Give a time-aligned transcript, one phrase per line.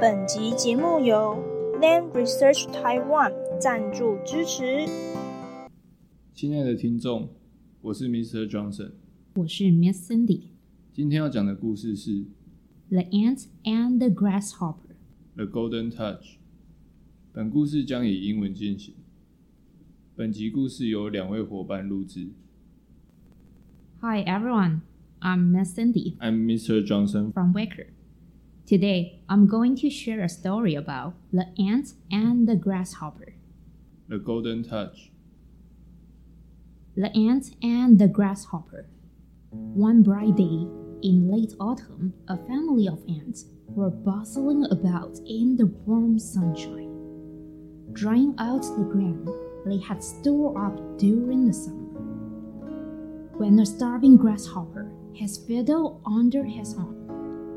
[0.00, 1.42] 本集节目由
[1.80, 4.86] Land Research Taiwan 赞助支持。
[6.32, 7.28] 亲爱的听众，
[7.80, 8.48] 我是 Mr.
[8.48, 8.92] Johnson，
[9.34, 10.50] 我是 Miss Cindy。
[10.92, 12.10] 今天要讲的故事是
[12.90, 14.94] 《The Ant and the Grasshopper。
[15.34, 16.22] The Golden Touch》。
[17.32, 18.94] 本故事将以英文进行。
[20.14, 22.28] 本集故事由两位伙伴录制。
[24.00, 24.82] Hi everyone,
[25.18, 26.86] I'm Miss Cindy I'm Mr.
[26.86, 27.32] Johnson.
[27.32, 27.86] from Waker.
[28.68, 33.32] Today, I'm going to share a story about the ant and the grasshopper.
[34.08, 35.10] The Golden Touch.
[36.94, 38.90] The ant and the grasshopper.
[39.48, 40.66] One bright day
[41.00, 46.92] in late autumn, a family of ants were bustling about in the warm sunshine,
[47.94, 49.26] drying out the grain
[49.64, 51.88] they had stored up during the summer.
[53.38, 56.97] When a starving grasshopper, his fiddle under his arm,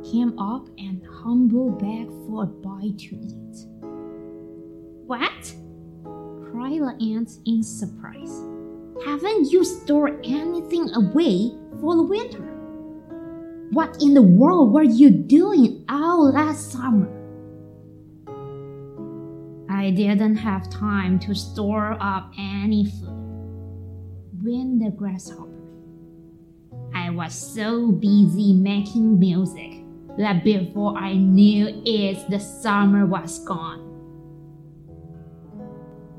[0.04, 3.66] came up and humble begged for a bite to eat.
[5.06, 5.54] What?
[6.52, 8.42] cried the ant in surprise.
[9.06, 12.52] Haven't you stored anything away for the winter?
[13.72, 17.10] What in the world were you doing all last summer?
[19.70, 23.22] I didn't have time to store up any food.
[24.44, 25.48] Whined the grasshopper.
[26.94, 29.81] I was so busy making music
[30.18, 33.88] that before I knew it, the summer was gone.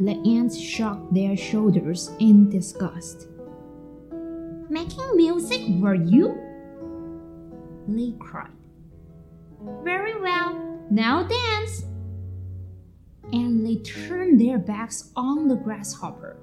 [0.01, 3.29] The ants shrugged their shoulders in disgust.
[4.69, 6.37] Making music, were you?
[7.87, 8.51] They cried.
[9.85, 11.85] Very well, now dance.
[13.33, 16.37] And they turned their backs on the grasshopper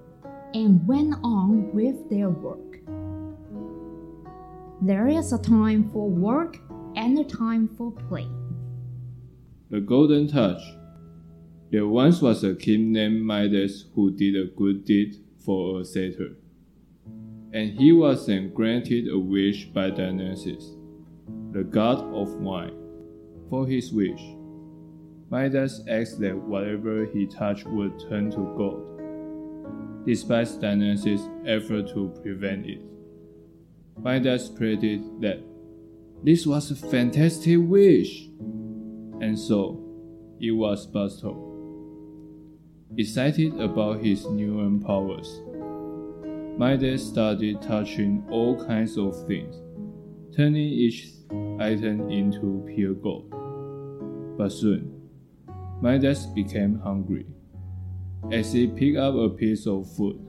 [0.53, 2.79] and went on with their work.
[4.81, 6.57] There is a time for work
[6.99, 8.27] and a time for play.
[9.69, 10.61] The Golden Touch.
[11.71, 15.15] There once was a king named Midas who did a good deed
[15.45, 16.35] for a satyr.
[17.53, 20.75] And he was then granted a wish by Dionysus,
[21.53, 22.75] the god of wine,
[23.49, 24.21] for his wish.
[25.29, 32.65] Midas asked that whatever he touched would turn to gold, despite Dionysus' effort to prevent
[32.65, 32.81] it.
[33.97, 34.81] Midas prayed
[35.21, 35.48] that
[36.23, 38.27] this was a fantastic wish,
[39.21, 39.79] and so
[40.39, 41.45] it was bestowed.
[42.97, 45.41] Excited about his newfound powers,
[46.57, 49.55] Midas started touching all kinds of things,
[50.35, 51.07] turning each
[51.59, 53.33] item into pure gold.
[54.37, 55.09] But soon,
[55.81, 57.25] Midas became hungry.
[58.31, 60.19] As he picked up a piece of food,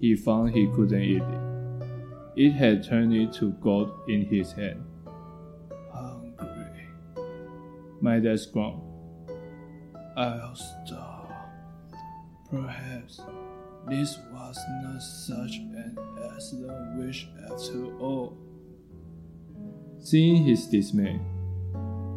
[0.00, 1.42] he found he couldn't eat it.
[2.36, 4.84] It had turned into gold in his hand.
[8.02, 8.82] Midas groaned.
[10.16, 11.30] I'll stop.
[12.50, 13.20] Perhaps
[13.88, 15.96] this was not such an
[16.34, 18.36] excellent wish after all.
[20.00, 21.20] Seeing his dismay,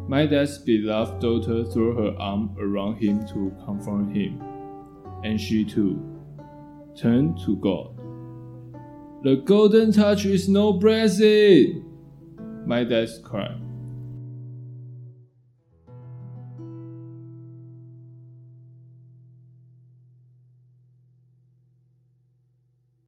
[0.08, 4.42] Midas' beloved daughter threw her arm around him to comfort him,
[5.22, 6.02] and she too
[6.96, 7.96] turned to God.
[9.22, 11.84] The golden touch is no blessing,
[12.66, 13.65] My Midas cried.